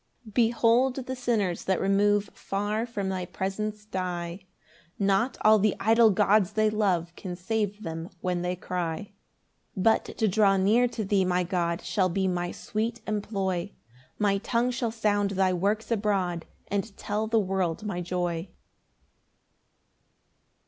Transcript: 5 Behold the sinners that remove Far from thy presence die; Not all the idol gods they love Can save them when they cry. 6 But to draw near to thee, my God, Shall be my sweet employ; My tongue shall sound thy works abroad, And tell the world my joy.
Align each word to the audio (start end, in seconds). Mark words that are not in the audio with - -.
5 0.25 0.33
Behold 0.33 0.95
the 1.05 1.15
sinners 1.15 1.65
that 1.65 1.79
remove 1.79 2.31
Far 2.33 2.87
from 2.87 3.07
thy 3.09 3.23
presence 3.23 3.85
die; 3.85 4.47
Not 4.97 5.37
all 5.41 5.59
the 5.59 5.75
idol 5.79 6.09
gods 6.09 6.53
they 6.53 6.71
love 6.71 7.15
Can 7.15 7.35
save 7.35 7.83
them 7.83 8.09
when 8.19 8.41
they 8.41 8.55
cry. 8.55 8.97
6 9.05 9.13
But 9.77 10.05
to 10.17 10.27
draw 10.27 10.57
near 10.57 10.87
to 10.87 11.05
thee, 11.05 11.23
my 11.23 11.43
God, 11.43 11.81
Shall 11.83 12.09
be 12.09 12.27
my 12.27 12.51
sweet 12.51 12.99
employ; 13.05 13.73
My 14.17 14.39
tongue 14.39 14.71
shall 14.71 14.89
sound 14.89 15.29
thy 15.37 15.53
works 15.53 15.91
abroad, 15.91 16.47
And 16.69 16.97
tell 16.97 17.27
the 17.27 17.37
world 17.39 17.83
my 17.85 18.01
joy. 18.01 18.49